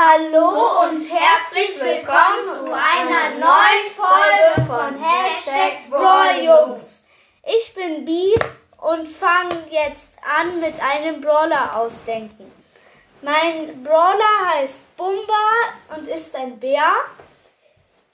Hallo 0.00 0.84
und 0.84 1.10
herzlich 1.10 1.80
willkommen 1.80 2.46
zu 2.46 2.72
einer 2.72 3.30
neuen 3.30 3.90
Folge 3.96 4.64
von 4.64 4.94
Hashtag 4.94 5.90
Brawljungs. 5.90 7.08
Ich 7.42 7.74
bin 7.74 8.04
Bi 8.04 8.32
und 8.76 9.08
fange 9.08 9.56
jetzt 9.70 10.18
an 10.22 10.60
mit 10.60 10.80
einem 10.80 11.20
Brawler 11.20 11.74
ausdenken. 11.74 12.48
Mein 13.22 13.82
Brawler 13.82 14.54
heißt 14.54 14.96
Bumba 14.96 15.50
und 15.96 16.06
ist 16.06 16.36
ein 16.36 16.60
Bär. 16.60 16.94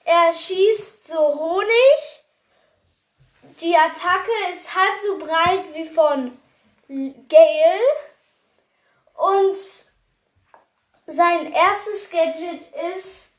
Er 0.05 0.33
schießt 0.33 1.05
so 1.05 1.19
Honig. 1.19 2.23
Die 3.61 3.77
Attacke 3.77 4.31
ist 4.51 4.73
halb 4.73 4.99
so 5.05 5.23
breit 5.23 5.65
wie 5.75 5.85
von 5.87 6.35
Gale. 6.87 7.79
Und 9.13 9.55
sein 11.07 11.51
erstes 11.51 12.09
Gadget 12.09 12.67
ist, 12.97 13.33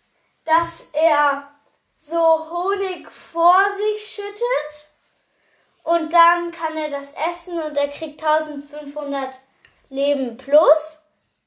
dass 0.44 0.88
er 0.92 1.50
so 1.96 2.18
Honig 2.50 3.10
vor 3.10 3.64
sich 3.76 4.06
schüttet 4.06 4.90
und 5.82 6.12
dann 6.12 6.50
kann 6.52 6.76
er 6.76 6.90
das 6.90 7.14
essen 7.30 7.60
und 7.60 7.76
er 7.76 7.88
kriegt 7.88 8.22
1500 8.22 9.40
Leben 9.88 10.36
plus 10.36 11.02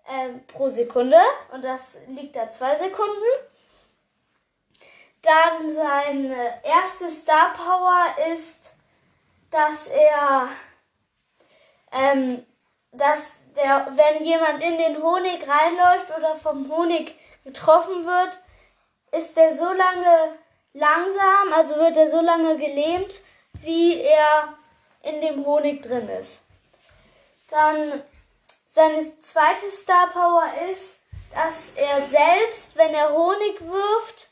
äh, 0.05 0.29
pro 0.47 0.69
Sekunde 0.69 1.19
und 1.51 1.63
das 1.63 1.99
liegt 2.07 2.35
da 2.35 2.49
zwei 2.49 2.75
Sekunden. 2.75 3.23
Dann 5.21 5.73
seine 5.73 6.63
erste 6.63 7.09
Star 7.09 7.53
Power 7.53 8.05
ist, 8.33 8.71
dass 9.51 9.87
er 9.87 10.49
ähm, 11.91 12.45
dass 12.91 13.43
der, 13.55 13.91
wenn 13.95 14.23
jemand 14.23 14.63
in 14.63 14.77
den 14.77 15.01
Honig 15.01 15.47
reinläuft 15.47 16.15
oder 16.17 16.35
vom 16.35 16.69
Honig 16.69 17.15
getroffen 17.43 18.05
wird, 18.05 18.39
ist 19.11 19.37
er 19.37 19.55
so 19.55 19.71
lange 19.71 20.37
langsam, 20.73 21.53
also 21.53 21.75
wird 21.75 21.97
er 21.97 22.09
so 22.09 22.21
lange 22.21 22.57
gelähmt, 22.57 23.21
wie 23.61 24.01
er 24.01 24.53
in 25.03 25.21
dem 25.21 25.45
Honig 25.45 25.81
drin 25.81 26.07
ist. 26.09 26.45
Dann 27.49 28.01
seine 28.67 29.19
zweite 29.21 29.69
Star 29.71 30.07
Power 30.07 30.45
ist, 30.71 31.01
dass 31.33 31.73
er 31.73 32.01
selbst, 32.01 32.75
wenn 32.75 32.93
er 32.93 33.11
Honig 33.13 33.61
wirft, 33.61 34.29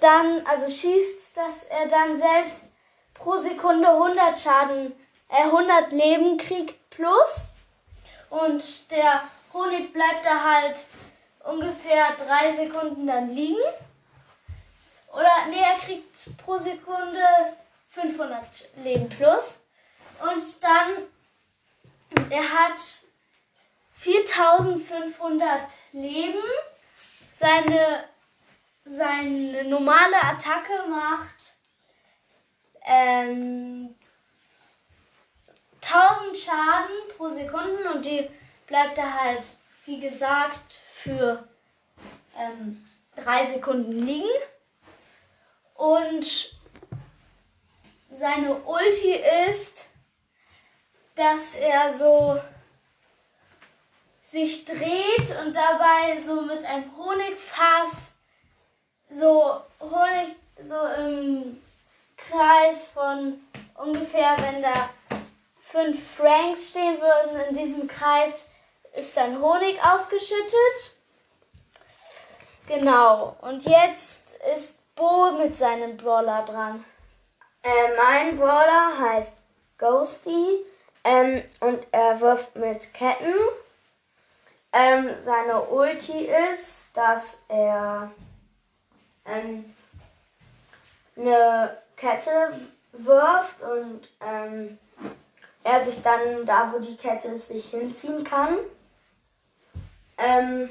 dann, 0.00 0.46
also 0.46 0.70
schießt, 0.70 1.36
dass 1.36 1.64
er 1.64 1.88
dann 1.88 2.16
selbst 2.16 2.72
pro 3.14 3.36
Sekunde 3.36 3.88
100 3.88 4.38
Schaden, 4.38 4.92
äh, 5.28 5.44
100 5.44 5.92
Leben 5.92 6.38
kriegt 6.38 6.76
plus. 6.98 7.48
Und 8.28 8.90
der 8.90 9.22
Honig 9.54 9.92
bleibt 9.92 10.26
da 10.26 10.42
halt 10.42 10.84
ungefähr 11.44 12.08
drei 12.26 12.52
Sekunden 12.52 13.06
dann 13.06 13.30
liegen. 13.30 13.62
Oder 15.12 15.46
nee, 15.48 15.60
er 15.60 15.78
kriegt 15.78 16.36
pro 16.44 16.58
Sekunde 16.58 17.22
500 17.88 18.70
Leben 18.82 19.08
plus. 19.08 19.62
Und 20.20 20.62
dann, 20.62 22.28
er 22.30 22.42
hat 22.42 22.80
4500 23.94 25.62
Leben. 25.92 26.42
Seine, 27.32 28.04
seine 28.84 29.64
normale 29.64 30.20
Attacke 30.20 30.88
macht 30.88 31.56
ähm, 32.84 33.94
1000 35.90 36.38
Schaden 36.38 36.96
pro 37.16 37.28
Sekunde 37.28 37.90
und 37.94 38.04
die 38.04 38.28
bleibt 38.66 38.98
da 38.98 39.10
halt, 39.10 39.42
wie 39.86 40.00
gesagt, 40.00 40.74
für 40.92 41.48
ähm, 42.36 42.86
drei 43.16 43.46
Sekunden 43.46 44.06
liegen. 44.06 44.28
Und 45.74 46.56
seine 48.10 48.54
Ulti 48.54 49.14
ist, 49.50 49.86
dass 51.14 51.54
er 51.54 51.92
so 51.92 52.40
sich 54.22 54.64
dreht 54.64 55.36
und 55.42 55.54
dabei 55.54 56.18
so 56.20 56.42
mit 56.42 56.64
einem 56.64 56.94
Honigfass 56.96 58.14
so 59.08 59.62
Honig 59.80 60.36
so 60.62 60.76
im 60.98 61.62
Kreis 62.16 62.88
von 62.88 63.40
ungefähr, 63.74 64.36
wenn 64.40 64.60
da 64.60 64.90
fünf 65.70 66.16
Franks 66.16 66.70
stehen 66.70 66.98
würden. 67.00 67.48
In 67.48 67.54
diesem 67.54 67.86
Kreis 67.86 68.48
ist 68.94 69.16
dann 69.16 69.40
Honig 69.40 69.78
ausgeschüttet. 69.84 70.96
Genau. 72.66 73.36
Und 73.42 73.64
jetzt 73.64 74.36
ist 74.56 74.80
Bo 74.94 75.32
mit 75.32 75.56
seinem 75.56 75.96
Brawler 75.96 76.44
dran. 76.44 76.84
Äh, 77.62 77.96
mein 77.96 78.36
Brawler 78.36 78.98
heißt 78.98 79.36
Ghosty 79.78 80.64
ähm, 81.04 81.42
und 81.60 81.86
er 81.92 82.20
wirft 82.20 82.56
mit 82.56 82.92
Ketten. 82.94 83.34
Ähm, 84.72 85.10
seine 85.18 85.62
Ulti 85.62 86.28
ist, 86.52 86.96
dass 86.96 87.42
er 87.48 88.10
ähm, 89.24 89.74
eine 91.16 91.76
Kette 91.96 92.58
wirft 92.92 93.62
und 93.62 94.08
ähm, 94.20 94.78
er 95.68 95.80
sich 95.80 96.02
dann 96.02 96.46
da, 96.46 96.72
wo 96.72 96.78
die 96.78 96.96
Kette 96.96 97.28
ist, 97.28 97.48
sich 97.48 97.70
hinziehen 97.70 98.24
kann. 98.24 98.56
Ähm, 100.16 100.70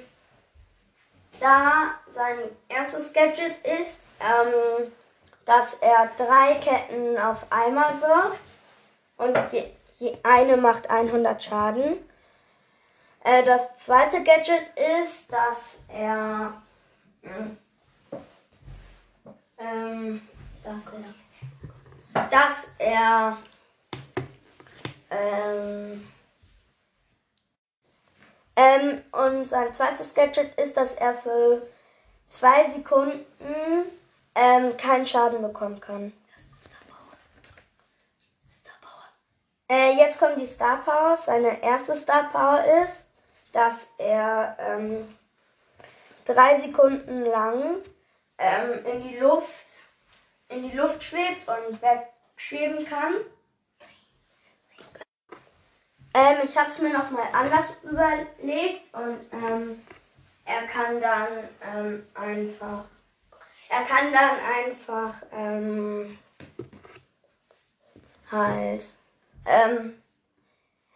da 1.40 1.92
sein 2.10 2.38
erstes 2.68 3.14
Gadget 3.14 3.58
ist, 3.80 4.08
ähm, 4.20 4.92
dass 5.46 5.76
er 5.76 6.10
drei 6.18 6.56
Ketten 6.56 7.18
auf 7.20 7.46
einmal 7.52 8.02
wirft 8.02 8.58
und 9.18 9.38
je, 9.54 9.66
je 10.00 10.18
eine 10.24 10.58
macht 10.58 10.90
100 10.90 11.44
Schaden. 11.44 11.98
Äh, 13.24 13.44
das 13.44 13.78
zweite 13.78 14.24
Gadget 14.24 14.72
ist, 15.02 15.32
dass 15.32 15.84
er, 15.90 16.54
ähm, 19.60 20.28
dass 20.64 20.92
er, 22.14 22.30
dass 22.30 22.76
er 22.80 23.38
ähm, 25.10 26.08
ähm, 28.56 29.02
und 29.12 29.48
sein 29.48 29.74
zweites 29.74 30.14
Gadget 30.14 30.56
ist, 30.56 30.76
dass 30.78 30.96
er 30.96 31.14
für 31.14 31.62
zwei 32.28 32.64
Sekunden 32.64 33.26
ähm, 34.36 34.78
keinen 34.78 35.08
Schaden 35.08 35.42
bekommen 35.42 35.80
kann. 35.80 36.14
Äh, 39.70 39.98
jetzt 39.98 40.20
kommen 40.20 40.40
die 40.40 40.48
Star 40.48 40.78
Powers. 40.78 41.26
Seine 41.26 41.62
erste 41.62 41.94
Star 41.96 42.30
Power 42.30 42.64
ist, 42.84 43.06
dass 43.52 43.90
er 43.98 44.56
ähm, 44.60 45.18
drei 46.24 46.56
Sekunden 46.56 47.26
lang 47.26 47.78
ähm, 48.38 48.86
in 48.86 49.04
die 49.04 49.18
Luft 49.18 49.84
in 50.50 50.70
die 50.70 50.78
Luft 50.78 51.04
schwebt 51.04 51.46
und 51.48 51.82
wegschweben 51.82 52.86
kann. 52.86 53.16
Ähm, 56.18 56.38
ich 56.44 56.58
habe 56.58 56.68
es 56.68 56.80
mir 56.80 56.90
nochmal 56.90 57.28
anders 57.32 57.84
überlegt 57.84 58.92
und 58.92 59.20
ähm, 59.32 59.84
er 60.46 60.64
kann 60.64 61.00
dann 61.00 61.28
ähm, 61.62 62.08
einfach, 62.16 62.86
er 63.70 63.84
kann 63.84 64.12
dann 64.12 64.32
einfach 64.66 65.14
ähm, 65.32 66.18
halt, 68.32 68.94
ähm, 69.46 70.02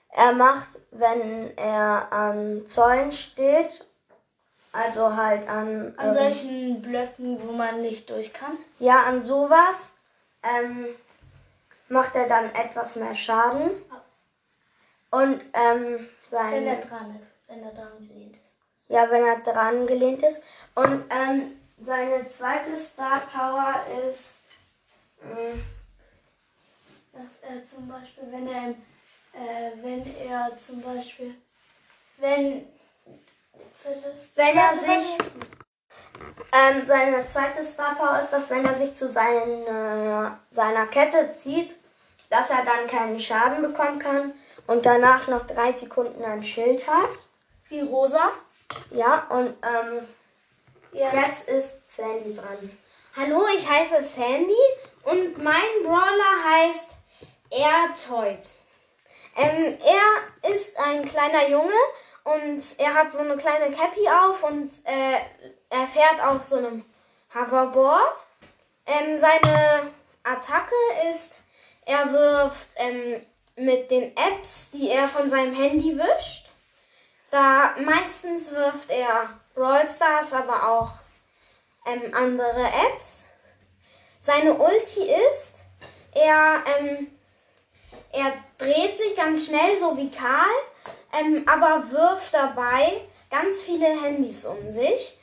er 0.09 0.33
macht, 0.33 0.69
wenn 0.89 1.55
er 1.55 2.11
an 2.11 2.65
Zäunen 2.65 3.11
steht, 3.11 3.85
also 4.71 5.15
halt 5.15 5.47
an... 5.47 5.93
An 5.97 6.11
solchen 6.11 6.81
Blöcken, 6.81 7.39
wo 7.43 7.51
man 7.51 7.83
nicht 7.83 8.09
durch 8.09 8.33
kann? 8.33 8.57
Ja, 8.79 9.03
an 9.03 9.21
sowas 9.21 9.93
ähm, 10.41 10.87
macht 11.89 12.15
er 12.15 12.27
dann 12.27 12.55
etwas 12.55 12.95
mehr 12.95 13.13
Schaden. 13.13 13.69
Und 15.11 15.41
ähm, 15.53 16.07
sein. 16.23 16.53
Wenn 16.53 16.67
er 16.67 16.79
dran 16.79 17.19
ist, 17.21 17.33
wenn 17.47 17.63
er 17.63 17.73
dran 17.73 18.07
gelehnt 18.07 18.35
ist. 18.35 18.55
Ja, 18.87 19.09
wenn 19.09 19.25
er 19.25 19.39
dran 19.39 19.85
gelehnt 19.85 20.23
ist. 20.23 20.41
Und 20.73 21.03
ähm, 21.09 21.59
seine 21.81 22.27
zweite 22.27 22.77
Star 22.77 23.21
Power 23.31 23.75
ist. 24.09 24.43
Ähm, 25.23 25.63
dass 27.11 27.39
er 27.41 27.63
zum 27.65 27.89
Beispiel, 27.89 28.23
wenn 28.31 28.47
er, 28.47 28.69
äh, 29.33 29.71
wenn 29.81 30.15
er 30.15 30.57
zum 30.57 30.81
Beispiel, 30.81 31.35
wenn, 32.17 32.65
wenn 34.35 34.57
er 34.57 34.73
sich, 34.73 35.17
ähm, 36.53 36.81
seine 36.81 37.25
zweite 37.25 37.63
Star 37.65 37.95
Power 37.95 38.21
ist, 38.21 38.31
dass 38.31 38.49
wenn 38.49 38.63
er 38.63 38.73
sich 38.73 38.93
zu 38.95 39.09
seinen, 39.09 39.67
äh, 39.67 40.31
seiner 40.49 40.87
Kette 40.87 41.31
zieht, 41.31 41.75
dass 42.29 42.49
er 42.49 42.63
dann 42.63 42.87
keinen 42.87 43.19
Schaden 43.19 43.61
bekommen 43.61 43.99
kann 43.99 44.33
und 44.71 44.85
danach 44.85 45.27
noch 45.27 45.45
drei 45.45 45.71
Sekunden 45.73 46.23
ein 46.23 46.43
Schild 46.43 46.87
hat. 46.87 47.09
Wie 47.67 47.81
rosa? 47.81 48.31
Ja, 48.91 49.27
und 49.29 49.53
ähm, 49.63 50.07
Ja. 50.93 51.13
jetzt 51.13 51.49
ist 51.49 51.89
Sandy 51.89 52.33
dran. 52.33 52.77
Hallo, 53.17 53.45
ich 53.55 53.69
heiße 53.69 54.01
Sandy 54.01 54.63
und 55.03 55.43
mein 55.43 55.83
Brawler 55.83 56.35
heißt 56.49 56.91
Ertoid. 57.49 58.39
Ähm, 59.35 59.77
er 59.83 60.51
ist 60.53 60.79
ein 60.79 61.03
kleiner 61.03 61.49
Junge 61.49 61.73
und 62.23 62.63
er 62.77 62.93
hat 62.93 63.11
so 63.11 63.19
eine 63.19 63.35
kleine 63.35 63.75
Cappy 63.75 64.07
auf 64.07 64.41
und 64.43 64.71
äh, 64.85 65.19
er 65.69 65.87
fährt 65.87 66.23
auf 66.23 66.43
so 66.43 66.57
einem 66.57 66.85
Hoverboard. 67.35 68.25
Ähm, 68.85 69.17
seine 69.17 69.91
Attacke 70.23 70.75
ist, 71.09 71.41
er 71.85 72.11
wirft 72.13 72.69
ähm, 72.77 73.25
mit 73.61 73.91
den 73.91 74.15
Apps, 74.17 74.71
die 74.71 74.89
er 74.89 75.07
von 75.07 75.29
seinem 75.29 75.55
Handy 75.55 75.97
wischt. 75.97 76.49
Da 77.29 77.75
meistens 77.79 78.53
wirft 78.53 78.89
er 78.89 79.29
Brawl 79.55 79.87
Stars, 79.89 80.33
aber 80.33 80.69
auch 80.69 80.91
ähm, 81.85 82.13
andere 82.13 82.63
Apps. 82.63 83.27
Seine 84.19 84.53
Ulti 84.53 85.09
ist, 85.29 85.59
er, 86.13 86.63
ähm, 86.77 87.07
er 88.11 88.33
dreht 88.57 88.97
sich 88.97 89.15
ganz 89.15 89.45
schnell, 89.45 89.77
so 89.77 89.97
wie 89.97 90.11
Karl, 90.11 90.49
ähm, 91.19 91.43
aber 91.47 91.89
wirft 91.91 92.33
dabei 92.33 93.01
ganz 93.29 93.61
viele 93.61 93.87
Handys 94.01 94.45
um 94.45 94.69
sich. 94.69 95.17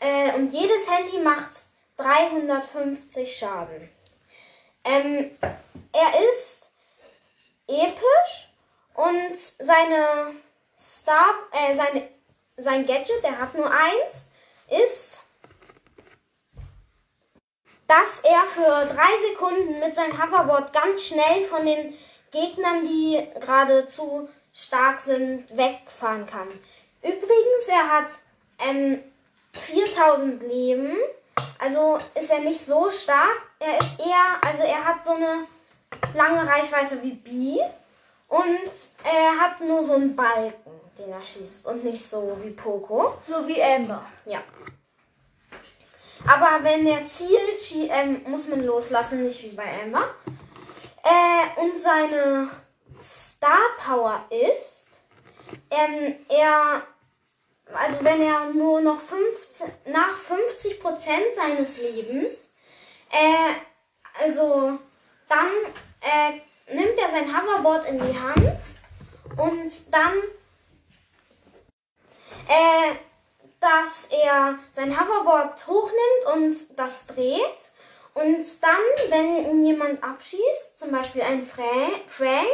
Äh, 0.00 0.32
und 0.32 0.52
jedes 0.52 0.90
Handy 0.90 1.18
macht 1.18 1.62
350 1.96 3.36
Schaden. 3.36 3.88
Ähm, 4.84 5.30
er 5.92 6.30
ist 6.30 6.61
episch 7.80 8.48
und 8.94 9.36
seine 9.36 10.34
Star, 10.78 11.34
äh, 11.52 11.74
seine, 11.74 12.08
sein 12.56 12.86
Gadget, 12.86 13.22
der 13.22 13.38
hat 13.38 13.54
nur 13.54 13.70
eins, 13.70 14.30
ist 14.68 15.22
dass 17.92 18.20
er 18.20 18.42
für 18.44 18.86
drei 18.86 19.30
Sekunden 19.30 19.78
mit 19.78 19.94
seinem 19.94 20.12
Hoverboard 20.12 20.72
ganz 20.72 21.02
schnell 21.02 21.44
von 21.44 21.66
den 21.66 21.92
Gegnern, 22.30 22.84
die 22.84 23.28
gerade 23.38 23.84
zu 23.84 24.30
stark 24.54 25.00
sind, 25.00 25.54
wegfahren 25.54 26.26
kann. 26.26 26.48
Übrigens, 27.02 27.68
er 27.68 27.90
hat 27.90 28.12
ähm, 28.60 29.02
4000 29.52 30.42
Leben, 30.42 30.96
also 31.58 31.98
ist 32.14 32.30
er 32.30 32.40
nicht 32.40 32.60
so 32.60 32.90
stark. 32.90 33.42
Er 33.58 33.78
ist 33.78 34.00
eher, 34.00 34.40
also 34.42 34.62
er 34.62 34.84
hat 34.86 35.04
so 35.04 35.12
eine 35.12 35.46
lange 36.14 36.48
Reichweite 36.48 37.02
wie 37.02 37.12
B 37.12 37.58
und 38.28 38.70
er 39.04 39.38
hat 39.38 39.60
nur 39.60 39.82
so 39.82 39.94
einen 39.94 40.16
Balken, 40.16 40.70
den 40.98 41.12
er 41.12 41.22
schießt 41.22 41.66
und 41.66 41.84
nicht 41.84 42.02
so 42.04 42.38
wie 42.42 42.50
Poco. 42.50 43.18
So 43.22 43.46
wie 43.46 43.62
Amber. 43.62 44.04
Ja. 44.24 44.42
Aber 46.26 46.64
wenn 46.64 46.86
er 46.86 47.06
zielt, 47.06 47.90
ähm, 47.90 48.22
muss 48.26 48.48
man 48.48 48.64
loslassen, 48.64 49.24
nicht 49.24 49.42
wie 49.42 49.54
bei 49.54 49.82
Amber. 49.82 50.14
Äh, 51.02 51.60
und 51.60 51.80
seine 51.80 52.48
Star 53.02 53.58
Power 53.76 54.24
ist, 54.30 54.86
ähm, 55.70 56.14
er, 56.28 56.82
also 57.74 58.04
wenn 58.04 58.22
er 58.22 58.46
nur 58.46 58.80
noch 58.80 59.00
15, 59.00 59.70
nach 59.92 60.16
50 60.16 60.80
Prozent 60.80 61.34
seines 61.34 61.82
Lebens, 61.82 62.54
äh, 63.10 64.24
also 64.24 64.78
dann 65.32 65.72
äh, 66.00 66.74
nimmt 66.74 66.98
er 66.98 67.08
sein 67.08 67.34
Hoverboard 67.34 67.86
in 67.86 67.98
die 67.98 68.18
Hand 68.18 68.60
und 69.36 69.94
dann 69.94 70.14
äh, 72.48 72.94
dass 73.62 74.08
er 74.10 74.58
sein 74.72 74.98
Hoverboard 74.98 75.66
hochnimmt 75.66 76.34
und 76.34 76.78
das 76.78 77.06
dreht. 77.06 77.70
Und 78.14 78.44
dann, 78.60 79.10
wenn 79.10 79.46
ihn 79.46 79.64
jemand 79.64 80.02
abschießt, 80.02 80.78
zum 80.78 80.90
Beispiel 80.90 81.22
ein 81.22 81.42
Fra 81.44 81.62
Frank, 82.08 82.46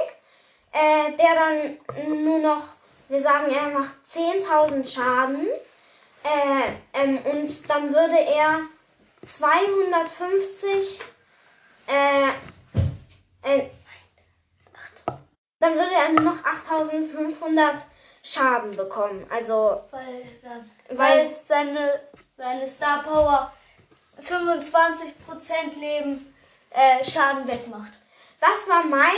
äh, 0.72 1.16
der 1.16 1.34
dann 1.34 2.20
nur 2.24 2.38
noch, 2.38 2.68
wir 3.08 3.20
sagen, 3.20 3.50
er 3.52 3.70
macht 3.70 3.96
10.000 4.08 4.86
Schaden. 4.86 5.48
Äh, 6.22 7.00
ähm, 7.02 7.18
und 7.24 7.70
dann 7.70 7.92
würde 7.92 8.18
er 8.18 8.60
250, 9.22 11.00
äh, 11.86 12.28
äh, 13.42 13.66
dann 15.60 15.74
würde 15.74 15.90
er 15.92 16.12
nur 16.12 16.32
noch 16.32 16.38
8.500 16.44 17.82
Schaden 18.22 18.76
bekommen. 18.76 19.26
Also 19.30 19.80
Weil, 19.90 20.22
dann, 20.42 20.70
Weil- 20.98 21.26
weil 21.26 21.34
seine, 21.36 22.00
seine 22.36 22.66
Star 22.68 23.02
Power 23.02 23.52
25% 24.20 25.78
Leben 25.80 26.34
äh, 26.70 27.04
Schaden 27.04 27.46
wegmacht. 27.46 27.92
Das 28.40 28.68
war 28.68 28.84
mein 28.84 29.08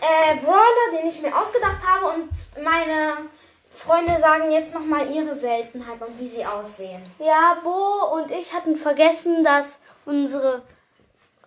äh, 0.00 0.36
Brawler, 0.36 0.90
den 0.98 1.06
ich 1.08 1.20
mir 1.20 1.36
ausgedacht 1.36 1.84
habe 1.86 2.06
und 2.06 2.28
meine 2.62 3.28
Freunde 3.70 4.18
sagen 4.18 4.50
jetzt 4.50 4.74
nochmal 4.74 5.08
ihre 5.10 5.34
Seltenheit 5.34 6.00
und 6.00 6.18
wie 6.18 6.28
sie 6.28 6.44
aussehen. 6.44 7.02
Ja, 7.18 7.56
Bo 7.62 8.14
und 8.14 8.30
ich 8.30 8.52
hatten 8.52 8.74
vergessen, 8.76 9.44
dass 9.44 9.80
unsere 10.06 10.62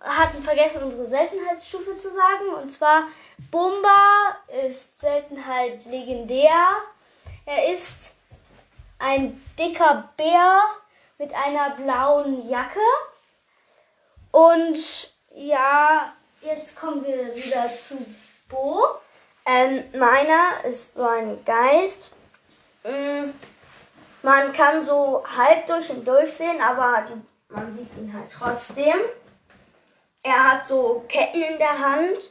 hatten 0.00 0.42
vergessen, 0.42 0.82
unsere 0.82 1.06
Seltenheitsstufe 1.06 1.98
zu 1.98 2.08
sagen. 2.08 2.54
Und 2.62 2.70
zwar 2.70 3.04
Bumba 3.50 4.36
ist 4.68 5.00
Seltenheit 5.00 5.84
legendär. 5.86 6.50
Er 7.46 7.72
ist 7.72 8.14
ein 8.98 9.40
dicker 9.58 10.10
Bär 10.16 10.62
mit 11.18 11.32
einer 11.34 11.70
blauen 11.70 12.48
Jacke. 12.48 12.80
Und 14.30 15.12
ja, 15.34 16.12
jetzt 16.40 16.78
kommen 16.78 17.04
wir 17.04 17.34
wieder 17.34 17.68
zu 17.76 17.96
Bo. 18.48 18.84
Ähm, 19.46 19.84
meiner 19.98 20.64
ist 20.64 20.94
so 20.94 21.06
ein 21.06 21.44
Geist. 21.44 22.10
Mm, 22.84 23.30
Man 24.22 24.52
kann 24.52 24.82
so 24.82 25.24
halb 25.36 25.66
durch 25.66 25.88
und 25.90 26.06
durch 26.06 26.32
sehen, 26.32 26.60
aber 26.60 27.06
man 27.48 27.72
sieht 27.72 27.88
ihn 27.96 28.12
halt 28.12 28.30
trotzdem. 28.30 28.96
Er 30.22 30.50
hat 30.52 30.66
so 30.66 31.04
Ketten 31.08 31.42
in 31.42 31.58
der 31.58 31.78
Hand 31.78 32.30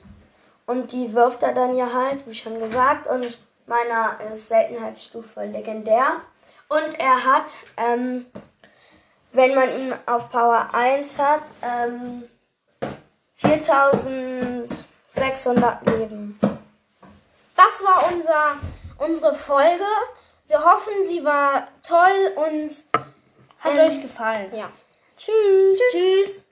und 0.65 0.91
die 0.91 1.13
wirft 1.13 1.41
er 1.43 1.53
dann 1.53 1.75
ja 1.75 1.91
halt, 1.91 2.25
wie 2.27 2.33
schon 2.35 2.59
gesagt. 2.59 3.07
Und 3.07 3.37
meiner 3.65 4.17
ist 4.31 4.47
Seltenheitsstufe 4.49 5.45
legendär. 5.45 6.17
Und 6.67 6.99
er 6.99 7.23
hat, 7.23 7.53
ähm, 7.77 8.25
wenn 9.31 9.55
man 9.55 9.71
ihn 9.71 9.93
auf 10.05 10.29
Power 10.29 10.69
1 10.73 11.17
hat, 11.17 11.43
ähm, 11.63 12.23
4600 13.37 15.85
Leben. 15.87 16.39
Das 17.55 17.83
war 17.83 18.11
unser, 18.13 18.57
unsere 18.99 19.33
Folge. 19.35 19.85
Wir 20.47 20.63
hoffen, 20.63 20.93
sie 21.07 21.23
war 21.23 21.67
toll 21.87 22.31
und 22.35 22.83
Hat 23.59 23.73
Ähm, 23.73 23.79
euch 23.87 23.99
gefallen. 24.01 24.51
ja. 24.55 24.69
Tschüss. 25.17 25.79
Tschüss. 25.91 26.45